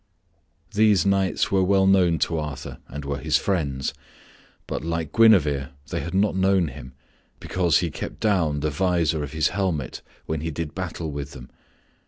These 0.73 1.05
knights 1.05 1.51
were 1.51 1.63
well 1.63 1.85
known 1.85 2.17
to 2.25 2.39
Arthur 2.39 2.79
and 2.87 3.05
were 3.05 3.19
his 3.19 3.37
friends; 3.37 3.93
but 4.65 4.83
like 4.83 5.13
Guinevere 5.13 5.67
they 5.91 5.99
had 5.99 6.15
not 6.15 6.35
known 6.35 6.69
him, 6.69 6.93
because 7.39 7.81
he 7.81 7.91
kept 7.91 8.19
down 8.19 8.61
the 8.61 8.71
visor 8.71 9.23
of 9.23 9.33
his 9.33 9.49
helmet 9.49 10.01
when 10.25 10.41
he 10.41 10.49
did 10.49 10.73
battle 10.73 11.11
with 11.11 11.33
them. 11.33 11.51